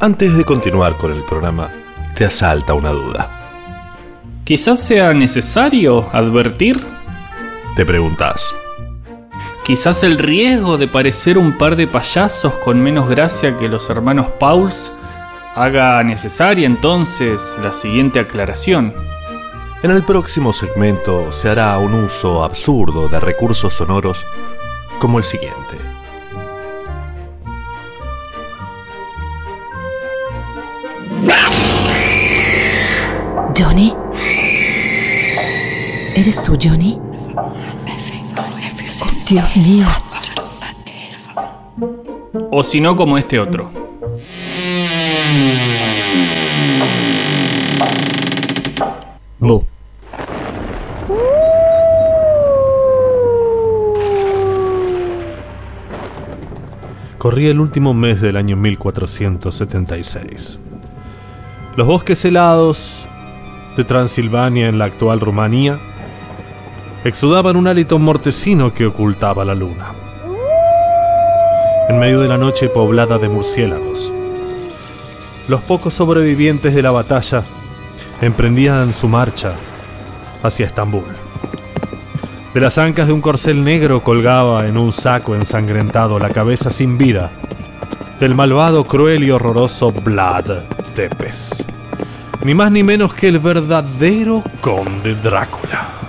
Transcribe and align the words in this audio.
Antes 0.00 0.36
de 0.36 0.44
continuar 0.44 0.96
con 0.96 1.12
el 1.12 1.24
programa, 1.24 1.72
te 2.14 2.24
asalta 2.24 2.72
una 2.72 2.90
duda. 2.90 3.50
Quizás 4.44 4.78
sea 4.78 5.12
necesario 5.12 6.08
advertir. 6.12 6.80
Te 7.74 7.84
preguntas. 7.84 8.54
Quizás 9.64 10.04
el 10.04 10.16
riesgo 10.16 10.78
de 10.78 10.86
parecer 10.86 11.36
un 11.36 11.58
par 11.58 11.74
de 11.74 11.88
payasos 11.88 12.54
con 12.58 12.80
menos 12.80 13.08
gracia 13.08 13.58
que 13.58 13.68
los 13.68 13.90
hermanos 13.90 14.28
Pauls 14.38 14.92
haga 15.56 16.00
necesaria 16.04 16.68
entonces 16.68 17.56
la 17.60 17.72
siguiente 17.72 18.20
aclaración. 18.20 18.94
En 19.82 19.90
el 19.90 20.04
próximo 20.04 20.52
segmento 20.52 21.32
se 21.32 21.48
hará 21.48 21.76
un 21.78 21.94
uso 21.94 22.44
absurdo 22.44 23.08
de 23.08 23.18
recursos 23.18 23.74
sonoros 23.74 24.24
como 25.00 25.18
el 25.18 25.24
siguiente. 25.24 25.87
¿Eres 36.18 36.42
tú, 36.42 36.58
Johnny? 36.60 36.98
Oh, 37.36 37.54
Dios 39.30 39.56
mío. 39.56 39.86
O 42.50 42.64
si 42.64 42.80
no, 42.80 42.96
como 42.96 43.16
este 43.16 43.38
otro. 43.38 43.70
Bu. 49.38 49.64
Corría 57.18 57.52
el 57.52 57.60
último 57.60 57.94
mes 57.94 58.20
del 58.20 58.36
año 58.36 58.56
1476. 58.56 60.58
Los 61.76 61.86
bosques 61.86 62.24
helados 62.24 63.06
de 63.76 63.84
Transilvania 63.84 64.68
en 64.68 64.80
la 64.80 64.86
actual 64.86 65.20
Rumanía 65.20 65.78
exudaban 67.08 67.56
un 67.56 67.66
hálito 67.66 67.98
mortecino 67.98 68.72
que 68.72 68.86
ocultaba 68.86 69.44
la 69.44 69.54
luna. 69.54 69.92
En 71.88 71.98
medio 71.98 72.20
de 72.20 72.28
la 72.28 72.36
noche 72.36 72.68
poblada 72.68 73.18
de 73.18 73.28
murciélagos, 73.28 74.12
los 75.48 75.62
pocos 75.62 75.94
sobrevivientes 75.94 76.74
de 76.74 76.82
la 76.82 76.90
batalla 76.90 77.42
emprendían 78.20 78.92
su 78.92 79.08
marcha 79.08 79.52
hacia 80.42 80.66
Estambul. 80.66 81.02
De 82.52 82.60
las 82.60 82.76
ancas 82.76 83.06
de 83.06 83.14
un 83.14 83.20
corcel 83.20 83.64
negro 83.64 84.02
colgaba 84.02 84.66
en 84.66 84.76
un 84.76 84.92
saco 84.92 85.34
ensangrentado 85.34 86.18
la 86.18 86.28
cabeza 86.28 86.70
sin 86.70 86.98
vida 86.98 87.30
del 88.20 88.34
malvado, 88.34 88.84
cruel 88.84 89.24
y 89.24 89.30
horroroso 89.30 89.92
Vlad 89.92 90.64
Tepes. 90.94 91.64
Ni 92.44 92.52
más 92.54 92.70
ni 92.70 92.82
menos 92.82 93.14
que 93.14 93.28
el 93.28 93.38
verdadero 93.38 94.42
conde 94.60 95.14
Drácula. 95.14 96.07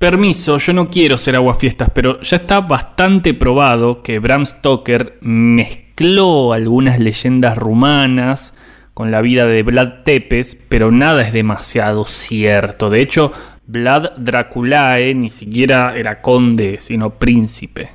Permiso, 0.00 0.56
yo 0.56 0.72
no 0.72 0.88
quiero 0.88 1.18
ser 1.18 1.36
aguafiestas, 1.36 1.90
pero 1.90 2.22
ya 2.22 2.38
está 2.38 2.62
bastante 2.62 3.34
probado 3.34 4.02
que 4.02 4.18
Bram 4.18 4.46
Stoker 4.46 5.18
mezcló 5.20 6.54
algunas 6.54 6.98
leyendas 6.98 7.58
rumanas 7.58 8.56
con 8.94 9.10
la 9.10 9.20
vida 9.20 9.44
de 9.44 9.62
Vlad 9.62 10.02
Tepes, 10.02 10.54
pero 10.70 10.90
nada 10.90 11.20
es 11.20 11.34
demasiado 11.34 12.06
cierto. 12.06 12.88
De 12.88 13.02
hecho, 13.02 13.30
Vlad 13.66 14.12
Draculae 14.16 15.14
ni 15.14 15.28
siquiera 15.28 15.94
era 15.94 16.22
conde, 16.22 16.78
sino 16.80 17.10
príncipe. 17.18 17.90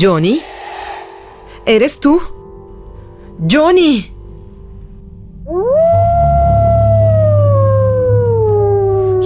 Johnny. 0.00 0.40
¿Eres 1.66 1.98
tú? 1.98 2.20
Johnny. 3.50 4.15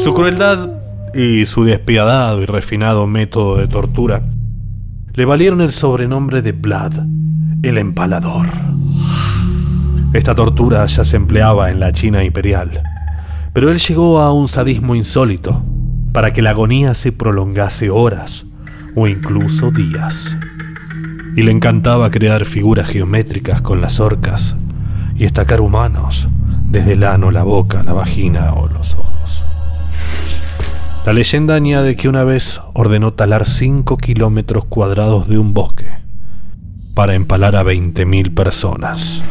Su 0.02 0.14
crueldad 0.14 0.70
y 1.14 1.44
su 1.44 1.64
despiadado 1.64 2.40
y 2.40 2.46
refinado 2.46 3.06
método 3.06 3.58
de 3.58 3.68
tortura 3.68 4.22
le 5.12 5.26
valieron 5.26 5.60
el 5.60 5.72
sobrenombre 5.72 6.40
de 6.40 6.52
Vlad, 6.52 6.94
el 7.62 7.76
empalador. 7.76 8.46
Esta 10.14 10.34
tortura 10.34 10.86
ya 10.86 11.04
se 11.04 11.16
empleaba 11.16 11.70
en 11.70 11.80
la 11.80 11.92
China 11.92 12.24
imperial, 12.24 12.82
pero 13.52 13.70
él 13.70 13.78
llegó 13.78 14.20
a 14.20 14.32
un 14.32 14.48
sadismo 14.48 14.94
insólito 14.94 15.62
para 16.12 16.32
que 16.32 16.40
la 16.40 16.50
agonía 16.50 16.94
se 16.94 17.12
prolongase 17.12 17.90
horas 17.90 18.46
o 18.96 19.06
incluso 19.06 19.70
días. 19.70 20.34
Y 21.36 21.42
le 21.42 21.52
encantaba 21.52 22.10
crear 22.10 22.46
figuras 22.46 22.88
geométricas 22.88 23.60
con 23.60 23.82
las 23.82 24.00
orcas 24.00 24.56
y 25.14 25.26
estacar 25.26 25.60
humanos 25.60 26.26
desde 26.70 26.94
el 26.94 27.04
ano, 27.04 27.30
la 27.30 27.42
boca, 27.42 27.82
la 27.82 27.92
vagina 27.92 28.54
o 28.54 28.66
los 28.66 28.94
ojos. 28.94 29.19
La 31.06 31.14
leyenda 31.14 31.54
añade 31.54 31.96
que 31.96 32.10
una 32.10 32.24
vez 32.24 32.60
ordenó 32.74 33.14
talar 33.14 33.46
5 33.46 33.96
kilómetros 33.96 34.66
cuadrados 34.66 35.28
de 35.28 35.38
un 35.38 35.54
bosque 35.54 35.86
para 36.94 37.14
empalar 37.14 37.56
a 37.56 37.64
20.000 37.64 38.34
personas. 38.34 39.22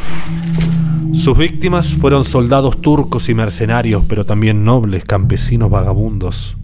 Sus 1.13 1.37
víctimas 1.37 1.93
fueron 1.93 2.25
soldados 2.25 2.81
turcos 2.81 3.29
y 3.29 3.35
mercenarios, 3.35 4.03
pero 4.09 4.25
también 4.25 4.63
nobles, 4.63 5.05
campesinos, 5.05 5.69
vagabundos, 5.69 6.57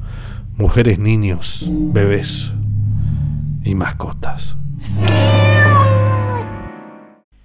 mujeres, 0.58 0.98
niños, 0.98 1.68
bebés 1.70 2.52
y 3.64 3.76
mascotas. 3.76 4.58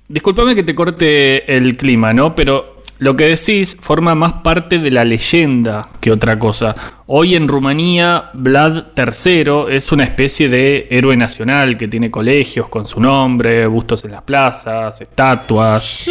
Discúlpame 0.08 0.54
que 0.54 0.62
te 0.62 0.74
corte 0.74 1.56
el 1.56 1.76
clima, 1.76 2.14
¿no? 2.14 2.34
Pero 2.34 2.79
lo 3.00 3.16
que 3.16 3.24
decís 3.24 3.76
forma 3.80 4.14
más 4.14 4.34
parte 4.34 4.78
de 4.78 4.90
la 4.90 5.04
leyenda 5.06 5.88
que 6.00 6.12
otra 6.12 6.38
cosa. 6.38 6.76
Hoy 7.06 7.34
en 7.34 7.48
Rumanía, 7.48 8.30
Vlad 8.34 8.88
III 8.96 9.74
es 9.74 9.90
una 9.90 10.04
especie 10.04 10.50
de 10.50 10.86
héroe 10.90 11.16
nacional 11.16 11.78
que 11.78 11.88
tiene 11.88 12.10
colegios 12.10 12.68
con 12.68 12.84
su 12.84 13.00
nombre, 13.00 13.66
bustos 13.66 14.04
en 14.04 14.12
las 14.12 14.22
plazas, 14.22 15.00
estatuas. 15.00 16.10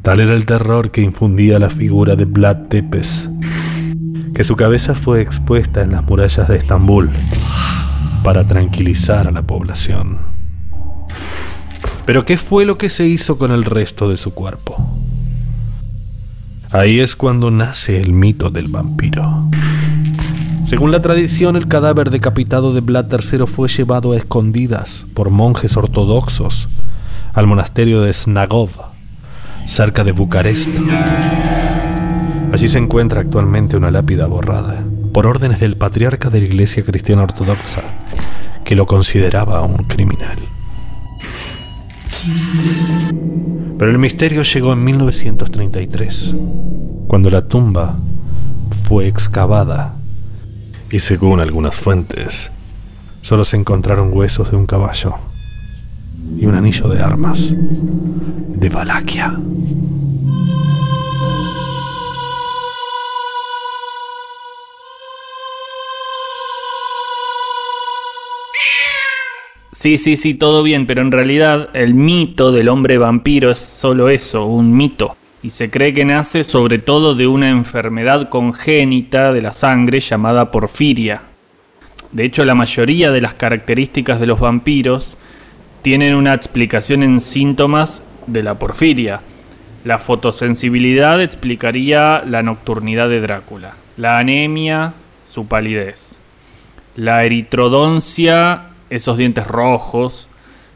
Tal 0.00 0.18
era 0.18 0.32
el 0.32 0.46
terror 0.46 0.90
que 0.90 1.02
infundía 1.02 1.58
la 1.58 1.68
figura 1.68 2.16
de 2.16 2.24
Vlad 2.24 2.68
Tepes, 2.68 3.28
que 4.34 4.44
su 4.44 4.56
cabeza 4.56 4.94
fue 4.94 5.20
expuesta 5.20 5.82
en 5.82 5.92
las 5.92 6.02
murallas 6.04 6.48
de 6.48 6.56
Estambul 6.56 7.10
para 8.24 8.46
tranquilizar 8.46 9.28
a 9.28 9.30
la 9.30 9.42
población. 9.42 10.31
Pero 12.04 12.24
¿qué 12.24 12.36
fue 12.36 12.64
lo 12.64 12.78
que 12.78 12.88
se 12.88 13.06
hizo 13.06 13.38
con 13.38 13.52
el 13.52 13.64
resto 13.64 14.08
de 14.08 14.16
su 14.16 14.34
cuerpo? 14.34 14.76
Ahí 16.72 17.00
es 17.00 17.14
cuando 17.14 17.50
nace 17.50 18.00
el 18.00 18.12
mito 18.12 18.50
del 18.50 18.68
vampiro. 18.68 19.48
Según 20.64 20.90
la 20.90 21.00
tradición, 21.00 21.56
el 21.56 21.68
cadáver 21.68 22.10
decapitado 22.10 22.72
de 22.72 22.80
Vlad 22.80 23.12
III 23.12 23.46
fue 23.46 23.68
llevado 23.68 24.12
a 24.12 24.16
escondidas 24.16 25.06
por 25.12 25.30
monjes 25.30 25.76
ortodoxos 25.76 26.68
al 27.34 27.46
monasterio 27.46 28.00
de 28.00 28.12
Snagov, 28.12 28.70
cerca 29.66 30.02
de 30.02 30.12
Bucarest. 30.12 30.70
Allí 32.52 32.68
se 32.68 32.78
encuentra 32.78 33.20
actualmente 33.20 33.76
una 33.76 33.90
lápida 33.90 34.26
borrada, 34.26 34.84
por 35.12 35.26
órdenes 35.26 35.60
del 35.60 35.76
patriarca 35.76 36.30
de 36.30 36.40
la 36.40 36.46
Iglesia 36.46 36.82
Cristiana 36.82 37.22
Ortodoxa, 37.22 37.82
que 38.64 38.74
lo 38.74 38.86
consideraba 38.86 39.62
un 39.62 39.84
criminal. 39.84 40.38
Pero 43.78 43.90
el 43.90 43.98
misterio 43.98 44.42
llegó 44.42 44.72
en 44.72 44.84
1933, 44.84 46.34
cuando 47.08 47.30
la 47.30 47.42
tumba 47.42 47.96
fue 48.84 49.08
excavada 49.08 49.96
y 50.90 50.98
según 50.98 51.40
algunas 51.40 51.76
fuentes, 51.76 52.50
solo 53.22 53.44
se 53.44 53.56
encontraron 53.56 54.10
huesos 54.12 54.50
de 54.50 54.56
un 54.56 54.66
caballo 54.66 55.14
y 56.38 56.46
un 56.46 56.54
anillo 56.54 56.88
de 56.88 57.02
armas 57.02 57.52
de 57.52 58.68
Valaquia. 58.68 59.36
Sí, 69.82 69.98
sí, 69.98 70.16
sí, 70.16 70.34
todo 70.34 70.62
bien, 70.62 70.86
pero 70.86 71.00
en 71.00 71.10
realidad 71.10 71.70
el 71.72 71.94
mito 71.94 72.52
del 72.52 72.68
hombre 72.68 72.98
vampiro 72.98 73.50
es 73.50 73.58
solo 73.58 74.10
eso, 74.10 74.46
un 74.46 74.76
mito. 74.76 75.16
Y 75.42 75.50
se 75.50 75.72
cree 75.72 75.92
que 75.92 76.04
nace 76.04 76.44
sobre 76.44 76.78
todo 76.78 77.16
de 77.16 77.26
una 77.26 77.50
enfermedad 77.50 78.28
congénita 78.28 79.32
de 79.32 79.42
la 79.42 79.52
sangre 79.52 79.98
llamada 79.98 80.52
porfiria. 80.52 81.22
De 82.12 82.24
hecho, 82.24 82.44
la 82.44 82.54
mayoría 82.54 83.10
de 83.10 83.22
las 83.22 83.34
características 83.34 84.20
de 84.20 84.26
los 84.26 84.38
vampiros 84.38 85.16
tienen 85.82 86.14
una 86.14 86.32
explicación 86.32 87.02
en 87.02 87.18
síntomas 87.18 88.04
de 88.28 88.44
la 88.44 88.60
porfiria. 88.60 89.20
La 89.82 89.98
fotosensibilidad 89.98 91.20
explicaría 91.20 92.22
la 92.24 92.44
nocturnidad 92.44 93.08
de 93.08 93.20
Drácula, 93.20 93.74
la 93.96 94.18
anemia, 94.18 94.94
su 95.24 95.48
palidez. 95.48 96.20
la 96.94 97.24
eritrodoncia, 97.24 98.68
esos 98.92 99.16
dientes 99.16 99.46
rojos, 99.46 100.28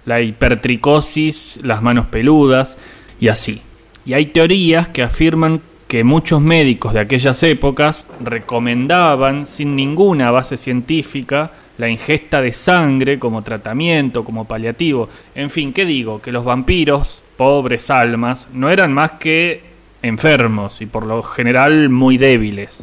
la 0.07 0.21
hipertricosis, 0.23 1.61
las 1.63 1.83
manos 1.83 2.07
peludas 2.07 2.79
y 3.21 3.29
así. 3.29 3.63
Y 4.07 4.15
hay 4.15 4.27
teorías 4.27 4.89
que 4.89 5.03
afirman 5.03 5.61
que 5.87 6.03
muchos 6.03 6.41
médicos 6.41 6.95
de 6.95 7.01
aquellas 7.01 7.43
épocas 7.43 8.07
recomendaban 8.21 9.47
sin 9.47 9.77
ninguna 9.77 10.31
base 10.31 10.57
científica 10.57 11.53
la 11.79 11.89
ingesta 11.89 12.41
de 12.41 12.53
sangre 12.53 13.19
como 13.19 13.43
tratamiento, 13.43 14.25
como 14.25 14.47
paliativo. 14.47 15.09
En 15.35 15.51
fin, 15.51 15.73
¿qué 15.73 15.85
digo? 15.85 16.23
Que 16.23 16.33
los 16.33 16.45
vampiros, 16.45 17.23
pobres 17.37 17.91
almas, 17.91 18.49
no 18.53 18.71
eran 18.71 18.95
más 18.95 19.13
que 19.13 19.63
enfermos 20.03 20.81
y 20.81 20.87
por 20.87 21.07
lo 21.07 21.23
general 21.23 21.91
muy 21.91 22.17
débiles. 22.17 22.81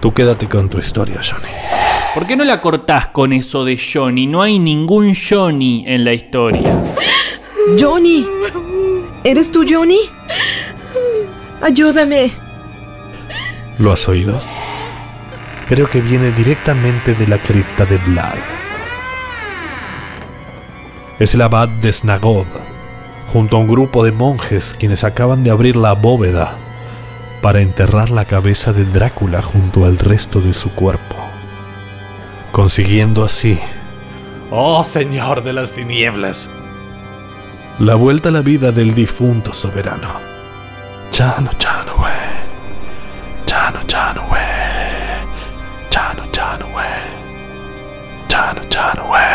Tú 0.00 0.12
quédate 0.12 0.48
con 0.48 0.68
tu 0.68 0.78
historia, 0.78 1.20
Johnny. 1.22 1.48
¿Por 2.14 2.26
qué 2.26 2.36
no 2.36 2.44
la 2.44 2.60
cortás 2.60 3.08
con 3.08 3.32
eso 3.32 3.64
de 3.64 3.76
Johnny? 3.76 4.26
No 4.26 4.42
hay 4.42 4.58
ningún 4.58 5.14
Johnny 5.14 5.84
en 5.86 6.04
la 6.04 6.12
historia. 6.12 6.80
Johnny. 7.78 8.24
¿Eres 9.24 9.50
tú, 9.50 9.64
Johnny? 9.68 9.98
Ayúdame. 11.60 12.30
¿Lo 13.78 13.92
has 13.92 14.08
oído? 14.08 14.40
Creo 15.68 15.88
que 15.88 16.00
viene 16.00 16.30
directamente 16.30 17.14
de 17.14 17.26
la 17.26 17.38
cripta 17.38 17.84
de 17.84 17.98
Vlad. 17.98 18.38
Es 21.18 21.34
el 21.34 21.42
abad 21.42 21.68
de 21.68 21.92
Snagov, 21.92 22.46
junto 23.32 23.56
a 23.56 23.60
un 23.60 23.66
grupo 23.66 24.04
de 24.04 24.12
monjes 24.12 24.76
quienes 24.78 25.02
acaban 25.02 25.42
de 25.42 25.50
abrir 25.50 25.76
la 25.76 25.94
bóveda 25.94 26.56
para 27.40 27.60
enterrar 27.60 28.10
la 28.10 28.24
cabeza 28.24 28.72
de 28.72 28.84
Drácula 28.84 29.42
junto 29.42 29.84
al 29.84 29.98
resto 29.98 30.40
de 30.40 30.54
su 30.54 30.70
cuerpo, 30.72 31.16
consiguiendo 32.52 33.24
así, 33.24 33.58
oh 34.50 34.82
Señor 34.84 35.42
de 35.42 35.52
las 35.52 35.72
tinieblas, 35.72 36.48
la 37.78 37.94
vuelta 37.94 38.30
a 38.30 38.32
la 38.32 38.42
vida 38.42 38.72
del 38.72 38.94
difunto 38.94 39.54
soberano. 39.54 40.08
Chano, 41.10 41.50
chano, 41.58 41.96
güey. 41.96 42.12
Chano, 43.46 43.80
chano, 43.86 44.22
güey. 44.28 44.42
Chano, 45.90 46.22
chano, 46.30 46.66
güey. 46.68 46.86
Chano, 48.28 48.62
chano, 48.68 49.04
güey. 49.06 49.27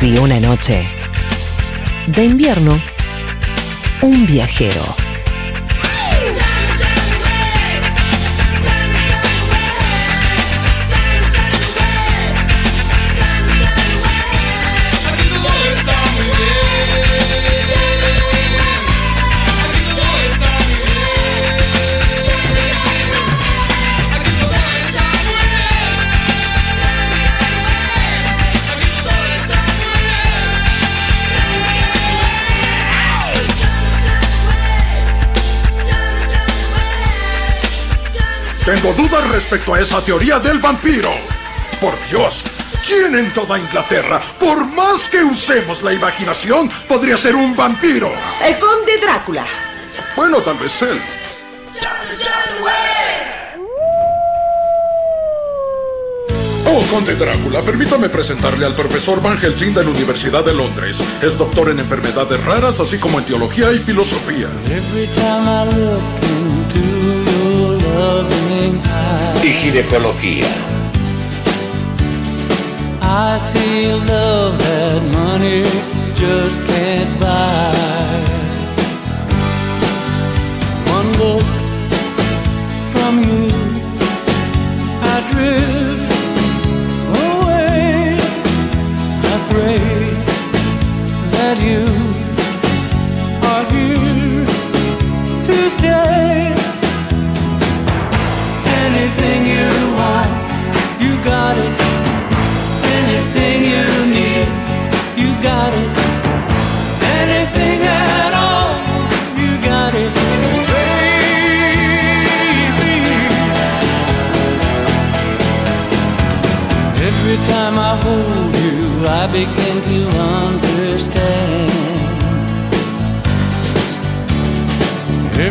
Si 0.00 0.16
una 0.16 0.40
noche 0.40 0.88
de 2.06 2.24
invierno, 2.24 2.80
un 4.00 4.24
viajero 4.24 4.82
Tengo 38.70 38.92
dudas 38.92 39.28
respecto 39.32 39.74
a 39.74 39.80
esa 39.80 40.00
teoría 40.00 40.38
del 40.38 40.60
vampiro. 40.60 41.10
Por 41.80 41.92
Dios, 42.08 42.44
¿quién 42.86 43.16
en 43.16 43.28
toda 43.34 43.58
Inglaterra, 43.58 44.22
por 44.38 44.64
más 44.64 45.08
que 45.08 45.24
usemos 45.24 45.82
la 45.82 45.92
imaginación, 45.92 46.70
podría 46.86 47.16
ser 47.16 47.34
un 47.34 47.56
vampiro? 47.56 48.12
El 48.40 48.56
conde 48.60 48.96
Drácula. 49.02 49.44
Bueno, 50.14 50.38
tal 50.38 50.56
vez 50.58 50.82
él. 50.82 51.00
Oh, 56.66 56.80
conde 56.92 57.16
Drácula, 57.16 57.62
permítame 57.62 58.08
presentarle 58.08 58.66
al 58.66 58.76
profesor 58.76 59.20
Van 59.20 59.36
Helsing 59.36 59.74
de 59.74 59.82
la 59.82 59.90
Universidad 59.90 60.44
de 60.44 60.54
Londres. 60.54 61.02
Es 61.20 61.36
doctor 61.36 61.70
en 61.70 61.80
enfermedades 61.80 62.44
raras, 62.44 62.78
así 62.78 62.98
como 62.98 63.18
en 63.18 63.24
teología 63.24 63.72
y 63.72 63.80
filosofía. 63.80 64.46
Every 64.66 65.08
time 65.16 65.48
I 65.48 65.64
look 65.74 66.39
y 69.42 69.52
ginecología. 69.52 70.46
I 73.02 73.38
love 74.06 74.60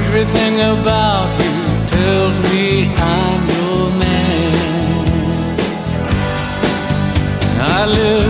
Everything 0.05 0.55
about 0.61 1.29
you 1.43 1.55
tells 1.87 2.35
me 2.51 2.65
I'm 2.95 3.41
your 3.57 3.85
man. 4.03 4.53
I 7.61 7.85
live 7.85 8.28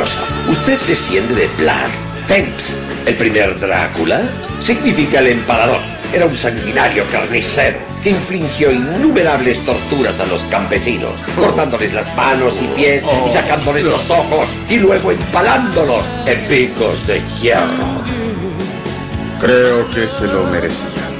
Usted 0.00 0.80
desciende 0.86 1.34
de 1.34 1.48
Vlad, 1.58 1.88
Temps, 2.26 2.82
el 3.04 3.14
primer 3.14 3.58
Drácula, 3.60 4.22
significa 4.58 5.18
el 5.18 5.26
empalador. 5.26 5.80
Era 6.14 6.24
un 6.24 6.34
sanguinario 6.34 7.04
carnicero 7.12 7.76
que 8.02 8.10
infligió 8.10 8.72
innumerables 8.72 9.62
torturas 9.66 10.18
a 10.20 10.26
los 10.26 10.44
campesinos, 10.44 11.12
cortándoles 11.36 11.92
las 11.92 12.14
manos 12.16 12.62
y 12.62 12.68
pies 12.68 13.04
y 13.26 13.28
sacándoles 13.28 13.84
los 13.84 14.10
ojos 14.10 14.56
y 14.70 14.76
luego 14.76 15.10
empalándolos 15.10 16.06
en 16.26 16.48
picos 16.48 17.06
de 17.06 17.20
hierro. 17.40 18.02
Creo 19.42 19.90
que 19.90 20.08
se 20.08 20.26
lo 20.26 20.44
merecían. 20.44 21.11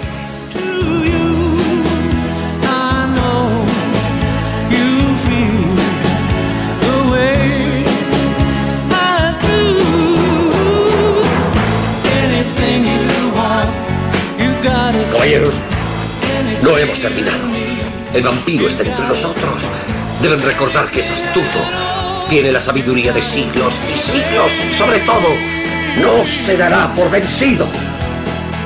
Hemos 16.93 17.01
terminado. 17.01 17.39
El 18.13 18.23
vampiro 18.23 18.69
está 18.69 18.83
entre 18.83 19.07
nosotros. 19.07 19.63
Deben 20.21 20.43
recordar 20.43 20.91
que 20.91 21.01
es 21.01 21.11
astuto. 21.11 21.59
Tiene 22.29 22.53
la 22.53 22.61
sabiduría 22.61 23.13
de 23.13 23.23
siglos 23.23 23.81
y 23.95 23.99
siglos. 23.99 24.53
Sobre 24.73 25.01
todo, 25.01 25.29
no 26.01 26.25
se 26.27 26.57
dará 26.57 26.93
por 26.95 27.11
vencido. 27.11 27.67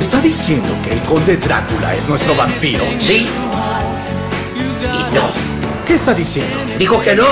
¿Está 0.01 0.21
diciendo 0.21 0.69
que 0.85 0.93
el 0.93 1.01
conde 1.03 1.37
Drácula 1.37 1.95
es 1.95 2.09
nuestro 2.09 2.35
vampiro? 2.35 2.85
Sí 2.99 3.27
y 4.83 5.15
no. 5.15 5.31
¿Qué 5.87 5.95
está 5.95 6.13
diciendo? 6.13 6.57
Digo 6.79 7.01
que 7.01 7.15
no. 7.15 7.27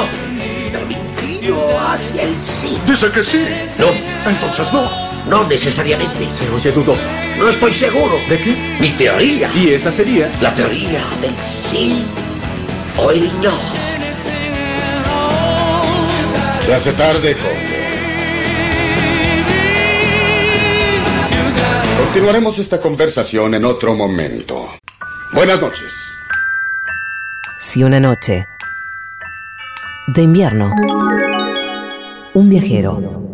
Pero 0.73 0.87
me 0.87 0.95
inclino 0.95 1.59
hacia 1.89 2.23
el 2.23 2.41
sí. 2.41 2.79
Dice 2.87 3.11
que 3.11 3.23
sí. 3.23 3.45
No, 3.79 3.89
Entonces 4.31 4.73
no. 4.73 5.04
No 5.29 5.47
necesariamente. 5.49 6.31
Se 6.31 6.49
oye 6.51 6.73
dudoso. 6.73 7.09
No 7.39 7.49
estoy 7.49 7.73
seguro. 7.73 8.17
¿De 8.29 8.39
qué? 8.39 8.77
Mi 8.81 8.91
teoría. 8.91 9.51
Y 9.55 9.71
esa 9.71 9.91
sería... 9.91 10.31
La 10.41 10.53
teoría 10.53 11.01
del 11.21 11.35
sí 11.47 12.05
o 12.99 13.11
el 13.11 13.27
no. 13.41 13.53
Se 16.65 16.75
hace 16.75 16.93
tarde, 16.93 17.35
conde. 17.35 17.75
Continuaremos 22.05 22.59
esta 22.59 22.81
conversación 22.81 23.55
en 23.55 23.65
otro 23.65 23.95
momento. 23.95 24.69
Buenas 25.33 25.61
noches. 25.61 25.93
Si 27.61 27.83
una 27.83 27.99
noche 27.99 28.47
de 30.07 30.23
invierno, 30.23 30.73
un 32.35 32.49
viajero 32.49 33.34